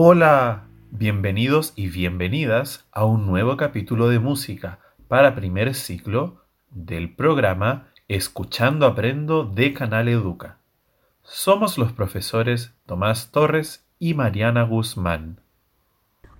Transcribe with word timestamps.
Hola, 0.00 0.68
bienvenidos 0.92 1.72
y 1.74 1.88
bienvenidas 1.88 2.86
a 2.92 3.04
un 3.04 3.26
nuevo 3.26 3.56
capítulo 3.56 4.08
de 4.08 4.20
música 4.20 4.78
para 5.08 5.34
primer 5.34 5.74
ciclo 5.74 6.44
del 6.70 7.16
programa 7.16 7.88
Escuchando 8.06 8.86
Aprendo 8.86 9.44
de 9.44 9.74
Canal 9.74 10.06
Educa. 10.06 10.60
Somos 11.24 11.78
los 11.78 11.90
profesores 11.90 12.74
Tomás 12.86 13.32
Torres 13.32 13.88
y 13.98 14.14
Mariana 14.14 14.62
Guzmán. 14.62 15.40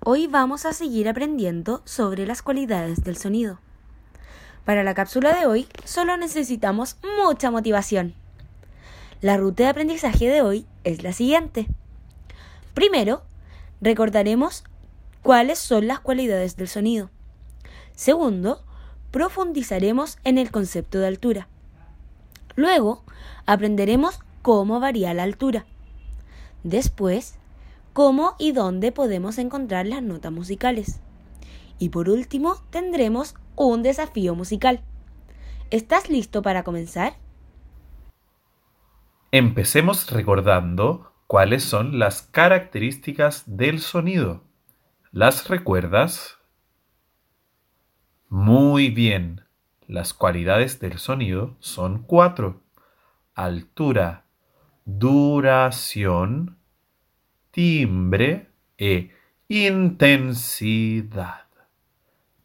Hoy 0.05 0.27
vamos 0.27 0.65
a 0.65 0.71
seguir 0.71 1.09
aprendiendo 1.09 1.81
sobre 1.83 2.25
las 2.25 2.41
cualidades 2.41 3.03
del 3.03 3.17
sonido. 3.17 3.59
Para 4.63 4.85
la 4.85 4.93
cápsula 4.93 5.37
de 5.37 5.47
hoy 5.47 5.67
solo 5.83 6.15
necesitamos 6.15 6.95
mucha 7.21 7.51
motivación. 7.51 8.13
La 9.19 9.35
ruta 9.35 9.63
de 9.63 9.69
aprendizaje 9.69 10.29
de 10.29 10.43
hoy 10.43 10.65
es 10.85 11.03
la 11.03 11.11
siguiente. 11.11 11.67
Primero, 12.73 13.23
recordaremos 13.81 14.63
cuáles 15.21 15.59
son 15.59 15.87
las 15.87 15.99
cualidades 15.99 16.55
del 16.55 16.67
sonido. 16.67 17.09
Segundo, 17.93 18.63
profundizaremos 19.11 20.17
en 20.23 20.37
el 20.37 20.51
concepto 20.51 20.99
de 20.99 21.07
altura. 21.07 21.47
Luego, 22.55 23.03
aprenderemos 23.45 24.19
cómo 24.41 24.79
varía 24.79 25.13
la 25.13 25.23
altura. 25.23 25.65
Después, 26.63 27.37
cómo 27.93 28.35
y 28.37 28.51
dónde 28.51 28.91
podemos 28.91 29.37
encontrar 29.37 29.85
las 29.85 30.03
notas 30.03 30.31
musicales. 30.31 30.99
Y 31.79 31.89
por 31.89 32.09
último, 32.09 32.55
tendremos 32.69 33.35
un 33.55 33.83
desafío 33.83 34.35
musical. 34.35 34.81
¿Estás 35.71 36.09
listo 36.09 36.41
para 36.41 36.63
comenzar? 36.63 37.13
Empecemos 39.31 40.09
recordando 40.09 41.08
cuáles 41.29 41.63
son 41.63 41.99
las 41.99 42.23
características 42.23 43.43
del 43.45 43.81
sonido. 43.81 44.41
¿Las 45.11 45.47
recuerdas? 45.47 46.39
Muy 48.29 48.89
bien. 48.89 49.45
Las 49.85 50.15
cualidades 50.15 50.79
del 50.79 50.97
sonido 50.97 51.55
son 51.59 52.01
cuatro. 52.01 52.63
Altura, 53.35 54.25
duración, 54.85 56.57
timbre 57.51 58.49
e 58.79 59.11
intensidad. 59.49 61.45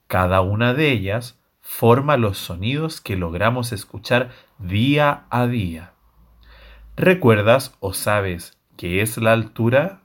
Cada 0.08 0.42
una 0.42 0.74
de 0.74 0.92
ellas 0.92 1.40
forma 1.62 2.18
los 2.18 2.36
sonidos 2.36 3.00
que 3.00 3.16
logramos 3.16 3.72
escuchar 3.72 4.28
día 4.58 5.24
a 5.30 5.46
día. 5.46 5.94
¿Recuerdas 6.96 7.74
o 7.80 7.94
sabes 7.94 8.58
qué 8.76 9.02
es 9.02 9.16
la 9.18 9.32
altura? 9.32 10.02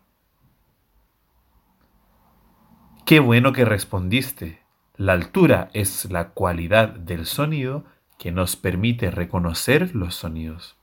Qué 3.06 3.20
bueno 3.20 3.54
que 3.54 3.66
respondiste. 3.66 4.62
La 4.96 5.14
altura 5.14 5.70
es 5.74 6.12
la 6.12 6.30
cualidad 6.30 6.90
del 6.90 7.26
sonido 7.26 7.86
que 8.18 8.32
nos 8.32 8.56
permite 8.56 9.12
reconocer 9.12 9.96
los 9.96 10.16
sonidos. 10.16 10.78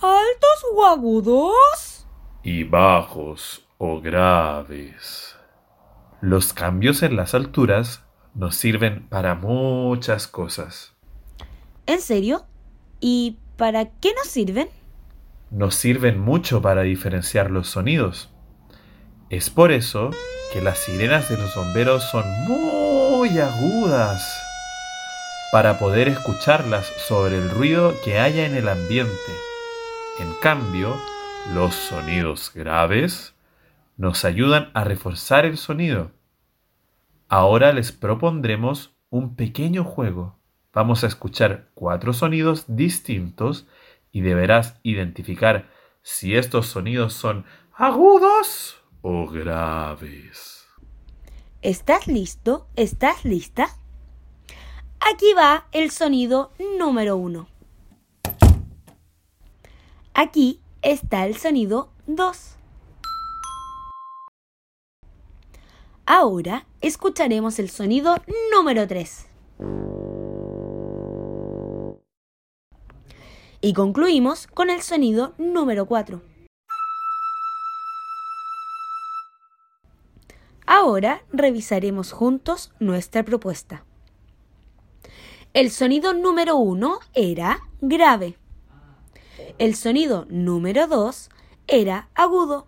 ¿Altos 0.00 0.64
o 0.74 0.86
agudos? 0.86 2.06
Y 2.42 2.64
bajos 2.64 3.66
o 3.78 4.00
graves. 4.00 5.36
Los 6.20 6.52
cambios 6.52 7.02
en 7.02 7.16
las 7.16 7.34
alturas 7.34 8.04
nos 8.34 8.56
sirven 8.56 9.08
para 9.08 9.34
muchas 9.34 10.28
cosas. 10.28 10.94
¿En 11.86 12.00
serio? 12.00 12.46
¿Y 13.00 13.38
para 13.56 13.90
qué 13.90 14.14
nos 14.14 14.28
sirven? 14.28 14.68
Nos 15.52 15.74
sirven 15.74 16.18
mucho 16.18 16.62
para 16.62 16.80
diferenciar 16.80 17.50
los 17.50 17.68
sonidos. 17.68 18.30
Es 19.28 19.50
por 19.50 19.70
eso 19.70 20.08
que 20.50 20.62
las 20.62 20.78
sirenas 20.78 21.28
de 21.28 21.36
los 21.36 21.54
bomberos 21.54 22.04
son 22.04 22.24
muy 22.48 23.38
agudas 23.38 24.22
para 25.52 25.78
poder 25.78 26.08
escucharlas 26.08 26.86
sobre 27.06 27.36
el 27.36 27.50
ruido 27.50 27.94
que 28.02 28.18
haya 28.18 28.46
en 28.46 28.54
el 28.54 28.66
ambiente. 28.66 29.12
En 30.20 30.32
cambio, 30.40 30.96
los 31.54 31.74
sonidos 31.74 32.50
graves 32.54 33.34
nos 33.98 34.24
ayudan 34.24 34.70
a 34.72 34.84
reforzar 34.84 35.44
el 35.44 35.58
sonido. 35.58 36.12
Ahora 37.28 37.74
les 37.74 37.92
propondremos 37.92 38.96
un 39.10 39.36
pequeño 39.36 39.84
juego. 39.84 40.38
Vamos 40.72 41.04
a 41.04 41.08
escuchar 41.08 41.68
cuatro 41.74 42.14
sonidos 42.14 42.64
distintos 42.68 43.66
y 44.12 44.20
deberás 44.20 44.78
identificar 44.82 45.68
si 46.02 46.36
estos 46.36 46.66
sonidos 46.66 47.14
son 47.14 47.44
agudos 47.74 48.80
o 49.00 49.26
graves. 49.26 50.66
¿Estás 51.62 52.06
listo? 52.06 52.68
¿Estás 52.76 53.24
lista? 53.24 53.68
Aquí 55.00 55.32
va 55.32 55.66
el 55.72 55.90
sonido 55.90 56.52
número 56.78 57.16
uno. 57.16 57.48
Aquí 60.14 60.60
está 60.82 61.26
el 61.26 61.36
sonido 61.36 61.90
2. 62.06 62.56
Ahora 66.04 66.66
escucharemos 66.80 67.58
el 67.58 67.70
sonido 67.70 68.16
número 68.52 68.86
3. 68.86 69.26
Y 73.64 73.74
concluimos 73.74 74.48
con 74.48 74.70
el 74.70 74.82
sonido 74.82 75.34
número 75.38 75.86
4. 75.86 76.20
Ahora 80.66 81.22
revisaremos 81.32 82.10
juntos 82.10 82.72
nuestra 82.80 83.22
propuesta. 83.22 83.84
El 85.54 85.70
sonido 85.70 86.12
número 86.12 86.56
1 86.56 86.98
era 87.14 87.60
grave. 87.80 88.36
El 89.58 89.76
sonido 89.76 90.26
número 90.28 90.88
2 90.88 91.30
era 91.68 92.08
agudo. 92.16 92.66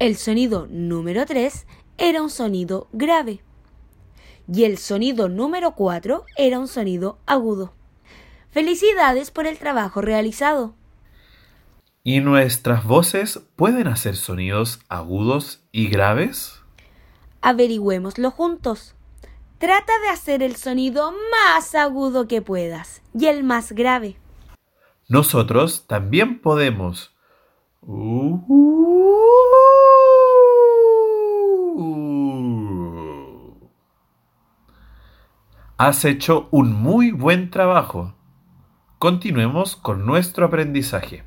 El 0.00 0.16
sonido 0.16 0.66
número 0.68 1.24
3 1.24 1.66
era 1.98 2.20
un 2.20 2.30
sonido 2.30 2.88
grave. 2.92 3.44
Y 4.52 4.64
el 4.64 4.76
sonido 4.76 5.28
número 5.28 5.76
4 5.76 6.24
era 6.36 6.58
un 6.58 6.66
sonido 6.66 7.20
agudo. 7.26 7.74
Felicidades 8.54 9.32
por 9.32 9.48
el 9.48 9.58
trabajo 9.58 10.00
realizado. 10.00 10.76
¿Y 12.04 12.20
nuestras 12.20 12.84
voces 12.84 13.40
pueden 13.56 13.88
hacer 13.88 14.14
sonidos 14.14 14.78
agudos 14.88 15.64
y 15.72 15.88
graves? 15.88 16.62
Averigüémoslo 17.42 18.30
juntos. 18.30 18.94
Trata 19.58 19.92
de 20.02 20.08
hacer 20.08 20.40
el 20.40 20.54
sonido 20.54 21.12
más 21.32 21.74
agudo 21.74 22.28
que 22.28 22.42
puedas 22.42 23.02
y 23.12 23.26
el 23.26 23.42
más 23.42 23.72
grave. 23.72 24.18
Nosotros 25.08 25.88
también 25.88 26.40
podemos. 26.40 27.12
Has 35.76 36.04
hecho 36.04 36.46
un 36.52 36.72
muy 36.72 37.10
buen 37.10 37.50
trabajo. 37.50 38.14
Continuemos 39.04 39.76
con 39.76 40.06
nuestro 40.06 40.46
aprendizaje. 40.46 41.24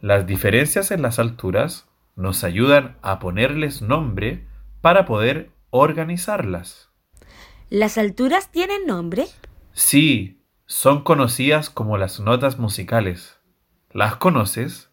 Las 0.00 0.26
diferencias 0.26 0.90
en 0.90 1.00
las 1.00 1.20
alturas 1.20 1.86
nos 2.16 2.42
ayudan 2.42 2.96
a 3.02 3.20
ponerles 3.20 3.82
nombre 3.82 4.48
para 4.80 5.04
poder 5.04 5.52
organizarlas. 5.70 6.90
¿Las 7.68 7.98
alturas 7.98 8.50
tienen 8.50 8.84
nombre? 8.84 9.26
Sí, 9.74 10.42
son 10.66 11.04
conocidas 11.04 11.70
como 11.70 11.96
las 11.98 12.18
notas 12.18 12.58
musicales. 12.58 13.38
¿Las 13.92 14.16
conoces? 14.16 14.90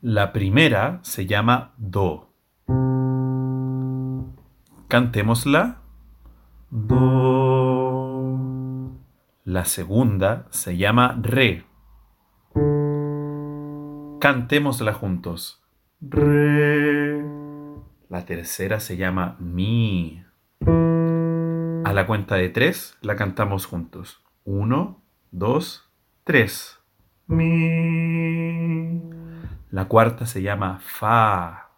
La 0.00 0.32
primera 0.32 1.00
se 1.02 1.26
llama 1.26 1.74
Do. 1.76 2.32
Cantémosla. 4.86 5.82
Do. 6.70 7.45
La 9.46 9.64
segunda 9.64 10.48
se 10.50 10.76
llama 10.76 11.20
Re. 11.22 11.64
Cantémosla 14.18 14.92
juntos. 14.92 15.62
Re. 16.00 17.24
La 18.08 18.24
tercera 18.24 18.80
se 18.80 18.96
llama 18.96 19.36
Mi. 19.38 20.24
A 20.64 21.92
la 21.92 22.06
cuenta 22.08 22.34
de 22.34 22.48
tres 22.48 22.98
la 23.02 23.14
cantamos 23.14 23.66
juntos. 23.66 24.20
Uno, 24.42 25.04
dos, 25.30 25.92
tres. 26.24 26.80
Mi. 27.28 29.00
La 29.70 29.84
cuarta 29.84 30.26
se 30.26 30.42
llama 30.42 30.80
Fa. 30.80 31.70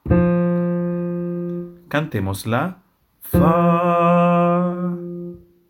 Cantémosla. 1.90 2.78
Fa. 3.20 4.27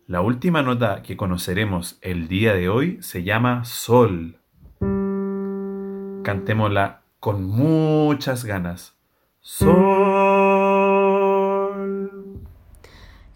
La 0.09 0.21
última 0.21 0.63
nota 0.63 1.03
que 1.03 1.15
conoceremos 1.15 1.99
el 2.01 2.27
día 2.27 2.55
de 2.55 2.67
hoy 2.67 2.97
se 2.99 3.21
llama 3.21 3.63
Sol. 3.63 4.39
Cantémosla 6.23 7.03
con 7.19 7.43
muchas 7.43 8.43
ganas. 8.43 8.95
Sol. 9.39 9.69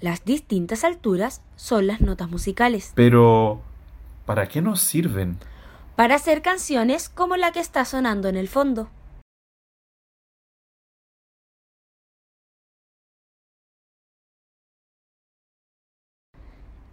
Las 0.01 0.25
distintas 0.25 0.83
alturas 0.83 1.43
son 1.55 1.85
las 1.85 2.01
notas 2.01 2.31
musicales. 2.31 2.91
Pero, 2.95 3.61
¿para 4.25 4.47
qué 4.47 4.63
nos 4.63 4.79
sirven? 4.79 5.37
Para 5.95 6.15
hacer 6.15 6.41
canciones 6.41 7.07
como 7.07 7.35
la 7.37 7.51
que 7.51 7.59
está 7.59 7.85
sonando 7.85 8.29
en 8.29 8.35
el 8.35 8.47
fondo. 8.47 8.89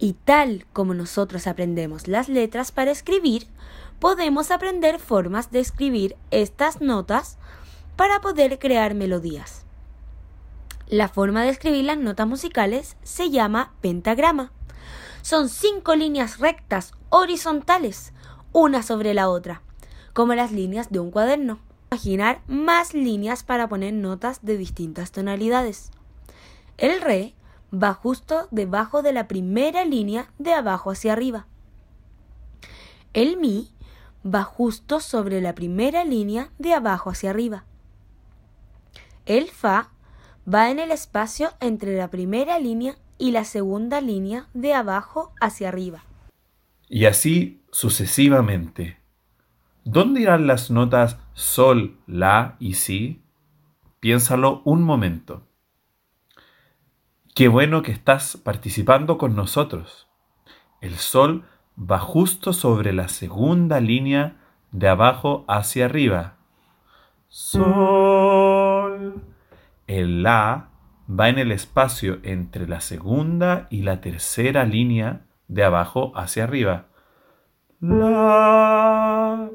Y 0.03 0.13
tal 0.13 0.65
como 0.73 0.95
nosotros 0.95 1.45
aprendemos 1.45 2.07
las 2.07 2.27
letras 2.27 2.71
para 2.71 2.89
escribir, 2.89 3.45
podemos 3.99 4.49
aprender 4.49 4.97
formas 4.97 5.51
de 5.51 5.59
escribir 5.59 6.17
estas 6.31 6.81
notas 6.81 7.37
para 7.95 8.19
poder 8.19 8.57
crear 8.57 8.95
melodías. 8.95 9.63
La 10.87 11.07
forma 11.07 11.43
de 11.43 11.49
escribir 11.49 11.85
las 11.85 11.99
notas 11.99 12.25
musicales 12.25 12.97
se 13.03 13.29
llama 13.29 13.75
pentagrama. 13.79 14.51
Son 15.21 15.49
cinco 15.49 15.93
líneas 15.93 16.39
rectas 16.39 16.93
horizontales, 17.09 18.11
una 18.53 18.81
sobre 18.81 19.13
la 19.13 19.29
otra, 19.29 19.61
como 20.13 20.33
las 20.33 20.51
líneas 20.51 20.89
de 20.89 20.99
un 20.99 21.11
cuaderno. 21.11 21.59
Imaginar 21.91 22.41
más 22.47 22.95
líneas 22.95 23.43
para 23.43 23.69
poner 23.69 23.93
notas 23.93 24.39
de 24.41 24.57
distintas 24.57 25.11
tonalidades. 25.11 25.91
El 26.79 27.01
re 27.01 27.35
va 27.73 27.93
justo 27.93 28.47
debajo 28.51 29.01
de 29.01 29.13
la 29.13 29.27
primera 29.27 29.85
línea 29.85 30.31
de 30.37 30.53
abajo 30.53 30.91
hacia 30.91 31.13
arriba. 31.13 31.45
El 33.13 33.37
mi 33.37 33.69
va 34.25 34.43
justo 34.43 34.99
sobre 34.99 35.41
la 35.41 35.55
primera 35.55 36.03
línea 36.03 36.51
de 36.59 36.73
abajo 36.73 37.09
hacia 37.09 37.29
arriba. 37.29 37.65
El 39.25 39.49
fa 39.49 39.89
va 40.51 40.69
en 40.69 40.79
el 40.79 40.91
espacio 40.91 41.51
entre 41.59 41.97
la 41.97 42.09
primera 42.09 42.59
línea 42.59 42.95
y 43.17 43.31
la 43.31 43.43
segunda 43.43 44.01
línea 44.01 44.47
de 44.53 44.73
abajo 44.73 45.31
hacia 45.39 45.69
arriba. 45.69 46.03
Y 46.89 47.05
así 47.05 47.61
sucesivamente. 47.71 48.97
¿Dónde 49.83 50.21
irán 50.21 50.47
las 50.47 50.69
notas 50.69 51.17
sol, 51.33 51.97
la 52.05 52.55
y 52.59 52.73
si? 52.73 53.21
Piénsalo 53.99 54.61
un 54.65 54.83
momento. 54.83 55.47
Qué 57.33 57.47
bueno 57.47 57.81
que 57.81 57.93
estás 57.93 58.35
participando 58.35 59.17
con 59.17 59.37
nosotros. 59.37 60.09
El 60.81 60.95
sol 60.97 61.45
va 61.79 61.97
justo 61.97 62.51
sobre 62.51 62.91
la 62.91 63.07
segunda 63.07 63.79
línea 63.79 64.35
de 64.71 64.89
abajo 64.89 65.45
hacia 65.47 65.85
arriba. 65.85 66.35
Sol. 67.29 69.23
El 69.87 70.23
la 70.23 70.71
va 71.09 71.29
en 71.29 71.39
el 71.39 71.53
espacio 71.53 72.19
entre 72.23 72.67
la 72.67 72.81
segunda 72.81 73.67
y 73.69 73.83
la 73.83 74.01
tercera 74.01 74.65
línea 74.65 75.21
de 75.47 75.63
abajo 75.63 76.11
hacia 76.15 76.43
arriba. 76.43 76.87
La. 77.79 79.49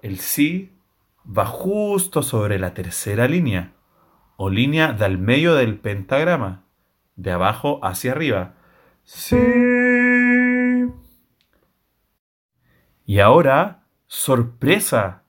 El 0.00 0.20
si 0.20 0.78
va 1.26 1.44
justo 1.44 2.22
sobre 2.22 2.60
la 2.60 2.72
tercera 2.72 3.26
línea 3.26 3.72
o 4.36 4.48
línea 4.48 4.92
del 4.92 5.18
medio 5.18 5.56
del 5.56 5.80
pentagrama 5.80 6.67
de 7.18 7.32
abajo 7.32 7.80
hacia 7.82 8.12
arriba. 8.12 8.54
Sí. 9.02 9.36
Y 13.04 13.18
ahora, 13.18 13.84
sorpresa, 14.06 15.24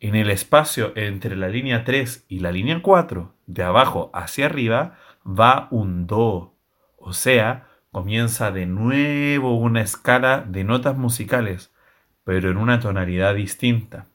en 0.00 0.14
el 0.16 0.30
espacio 0.30 0.92
entre 0.96 1.36
la 1.36 1.48
línea 1.48 1.84
3 1.84 2.24
y 2.28 2.40
la 2.40 2.50
línea 2.50 2.80
4, 2.82 3.34
de 3.46 3.62
abajo 3.62 4.10
hacia 4.14 4.46
arriba, 4.46 4.98
va 5.24 5.68
un 5.70 6.06
Do. 6.06 6.54
O 6.96 7.12
sea, 7.12 7.68
comienza 7.92 8.50
de 8.50 8.66
nuevo 8.66 9.58
una 9.58 9.82
escala 9.82 10.44
de 10.46 10.64
notas 10.64 10.96
musicales, 10.96 11.72
pero 12.24 12.50
en 12.50 12.56
una 12.56 12.80
tonalidad 12.80 13.34
distinta. 13.34 14.06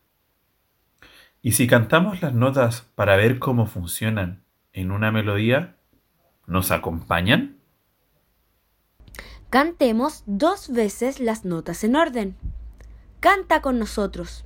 Y 1.42 1.52
si 1.52 1.68
cantamos 1.68 2.22
las 2.22 2.34
notas 2.34 2.90
para 2.96 3.16
ver 3.16 3.38
cómo 3.38 3.68
funcionan 3.68 4.44
en 4.74 4.92
una 4.92 5.12
melodía, 5.12 5.79
¿Nos 6.50 6.72
acompañan? 6.72 7.60
Cantemos 9.52 10.24
dos 10.26 10.70
veces 10.70 11.20
las 11.20 11.46
notas 11.46 11.84
en 11.84 11.96
orden. 11.96 12.36
Canta 13.20 13.62
con 13.62 13.78
nosotros. 13.78 14.46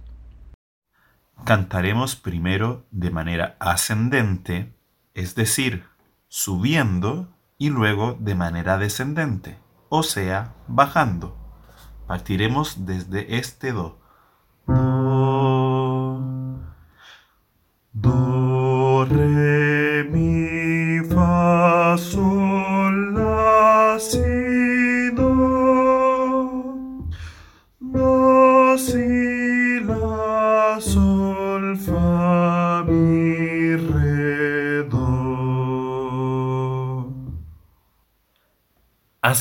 Cantaremos 1.45 2.17
primero 2.17 2.85
de 2.91 3.09
manera 3.09 3.55
ascendente, 3.59 4.75
es 5.13 5.35
decir, 5.35 5.85
subiendo 6.27 7.33
y 7.57 7.69
luego 7.69 8.17
de 8.19 8.35
manera 8.35 8.77
descendente, 8.77 9.57
o 9.87 10.03
sea, 10.03 10.55
bajando. 10.67 11.37
Partiremos 12.05 12.85
desde 12.85 13.37
este 13.37 13.71
do. 13.71 13.97
Do, 14.67 16.19
do, 17.93 18.32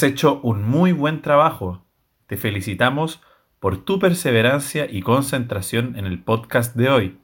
Has 0.02 0.08
hecho 0.08 0.40
un 0.42 0.64
muy 0.64 0.90
buen 0.90 1.22
trabajo. 1.22 1.86
Te 2.26 2.36
felicitamos 2.36 3.20
por 3.60 3.84
tu 3.84 4.00
perseverancia 4.00 4.90
y 4.90 5.00
concentración 5.00 5.94
en 5.96 6.06
el 6.06 6.20
podcast 6.20 6.74
de 6.74 6.88
hoy. 6.90 7.20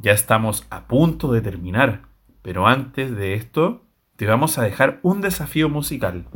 Ya 0.00 0.12
estamos 0.12 0.64
a 0.70 0.86
punto 0.86 1.32
de 1.32 1.40
terminar, 1.40 2.02
pero 2.42 2.68
antes 2.68 3.16
de 3.16 3.34
esto 3.34 3.84
te 4.14 4.26
vamos 4.26 4.58
a 4.58 4.62
dejar 4.62 5.00
un 5.02 5.20
desafío 5.20 5.68
musical. 5.68 6.28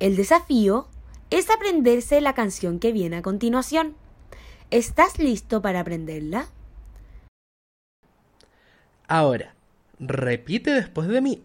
El 0.00 0.16
desafío 0.16 0.88
es 1.28 1.50
aprenderse 1.50 2.22
la 2.22 2.32
canción 2.32 2.78
que 2.78 2.92
viene 2.92 3.16
a 3.16 3.22
continuación. 3.22 3.94
¿Estás 4.70 5.18
listo 5.18 5.60
para 5.60 5.80
aprenderla? 5.80 6.46
Ahora, 9.06 9.54
repite 9.98 10.70
después 10.70 11.08
de 11.08 11.20
mí. 11.20 11.44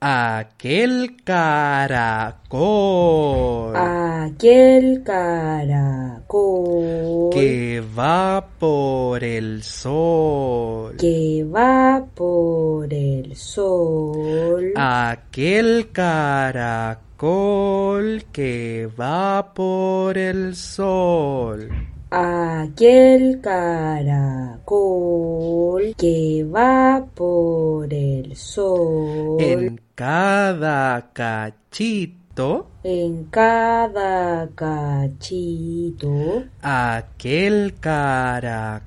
Aquel 0.00 1.16
caracol 1.24 2.48
Aquel 3.74 5.02
caracol 5.02 6.18
que 7.32 7.82
va 7.96 8.46
por 8.58 9.24
el 9.24 9.62
sol. 9.62 10.94
que 10.96 11.44
va 11.44 12.04
por 12.14 12.92
el 12.92 13.34
sol. 13.34 14.72
Aquel 14.76 15.90
caracol 15.92 16.98
que 18.32 18.88
va 18.98 19.52
por 19.54 20.16
el 20.16 20.54
sol. 20.54 21.68
Aquel 22.10 23.40
caracol 23.40 24.68
que 25.96 26.44
va 26.44 27.04
por 27.14 27.92
el 27.92 28.36
sol. 28.36 29.36
En 29.40 29.77
cada 29.98 31.10
cachito, 31.12 32.70
En 32.84 33.24
cada 33.24 34.48
cachito. 34.54 36.44
aquel 36.62 37.74
caracol 37.80 38.78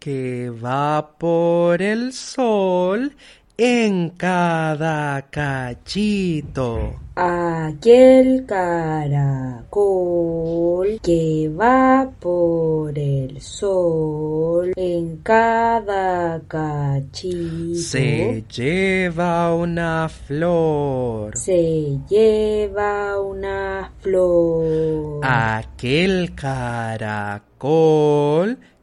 que 0.00 0.50
va 0.50 1.16
por 1.16 1.80
el 1.80 2.12
sol. 2.12 3.14
En 3.60 4.10
cada 4.10 5.20
cachito. 5.32 6.94
Aquel 7.16 8.46
caracol 8.46 9.66
que 11.02 11.50
va 11.52 12.08
por 12.20 12.96
el 12.96 13.40
sol 13.40 14.72
en 14.76 15.16
cada 15.24 16.40
cachito 16.46 17.74
Se 17.80 18.44
lleva 18.48 19.52
una 19.52 20.08
flor. 20.08 21.36
se 21.36 21.98
lleva 22.08 23.20
una 23.20 23.90
flor. 23.98 25.18
Aquel 25.24 26.32
caracol 26.36 27.36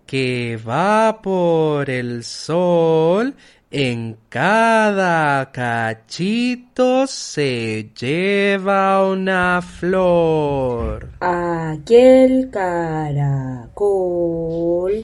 que 0.05 0.59
va 0.67 1.21
por 1.21 1.89
el 1.89 2.25
sol 2.25 3.33
En 3.77 4.15
cada 4.29 5.51
cachito 5.51 7.05
se 7.07 7.91
lleva 7.99 9.05
una 9.05 9.61
flor. 9.61 11.09
Aquel 11.19 12.49
caracol 12.51 13.73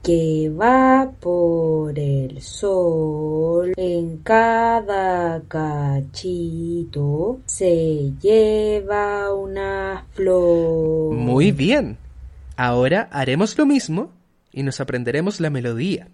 que 0.01 0.49
va 0.57 1.11
por 1.19 1.99
el 1.99 2.41
sol, 2.41 3.73
en 3.75 4.19
cada 4.19 5.41
cachito 5.49 7.41
se 7.45 8.13
lleva 8.21 9.33
una 9.33 10.05
flor. 10.13 11.13
Muy 11.13 11.51
bien. 11.51 11.97
Ahora 12.55 13.09
haremos 13.11 13.57
lo 13.57 13.65
mismo 13.65 14.11
y 14.53 14.63
nos 14.63 14.79
aprenderemos 14.79 15.41
la 15.41 15.49
melodía. 15.49 16.07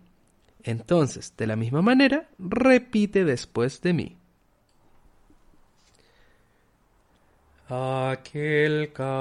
Entonces, 0.68 1.34
de 1.38 1.48
la 1.48 1.56
misma 1.56 1.82
manera, 1.82 2.28
repite 2.38 3.24
después 3.24 3.80
de 3.82 3.94
mí. 3.94 4.18
Aquel 7.70 8.92
caracol 8.92 9.18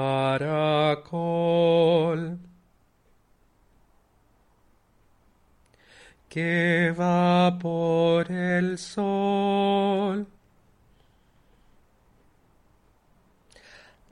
que 6.27 6.93
va 6.99 7.57
por 7.57 8.29
el 8.29 8.77
sol. 8.77 10.27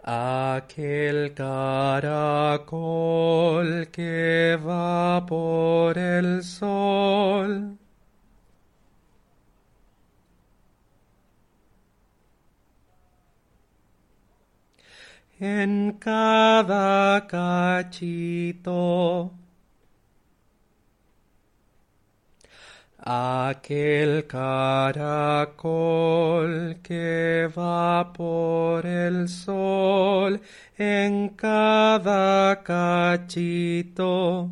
Aquel 0.08 1.34
caracol 1.34 2.70
que 3.92 4.56
va 4.64 5.26
por 5.26 5.98
el 5.98 6.44
sol. 6.44 7.76
En 15.40 15.94
cada 15.94 17.26
cachito 17.28 18.76
aquel 23.06 24.26
caracol 24.26 25.62
que 26.82 27.48
va 27.56 28.12
por 28.12 28.86
el 28.86 29.30
sol 29.30 30.42
en 30.78 31.30
cada 31.30 32.64
cachito. 32.64 34.50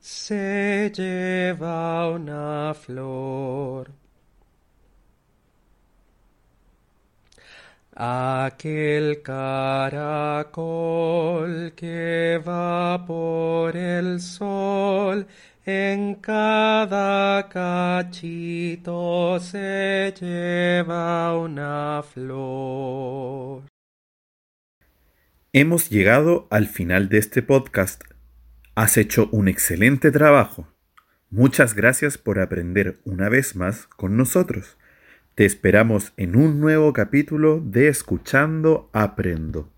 Se 0.00 0.90
lleva 0.94 2.08
una 2.08 2.74
flor. 2.74 3.99
Aquel 8.02 9.20
caracol 9.20 10.54
que 11.76 12.40
va 12.42 13.04
por 13.04 13.76
el 13.76 14.22
sol, 14.22 15.26
en 15.66 16.14
cada 16.14 17.46
cachito 17.50 19.38
se 19.38 20.14
lleva 20.18 21.36
una 21.36 22.02
flor. 22.02 23.64
Hemos 25.52 25.90
llegado 25.90 26.48
al 26.50 26.68
final 26.68 27.10
de 27.10 27.18
este 27.18 27.42
podcast. 27.42 28.02
Has 28.76 28.96
hecho 28.96 29.28
un 29.30 29.46
excelente 29.46 30.10
trabajo. 30.10 30.72
Muchas 31.28 31.74
gracias 31.74 32.16
por 32.16 32.40
aprender 32.40 33.02
una 33.04 33.28
vez 33.28 33.56
más 33.56 33.86
con 33.88 34.16
nosotros. 34.16 34.78
Te 35.40 35.46
esperamos 35.46 36.12
en 36.18 36.36
un 36.36 36.60
nuevo 36.60 36.92
capítulo 36.92 37.62
de 37.64 37.88
Escuchando 37.88 38.90
Aprendo. 38.92 39.70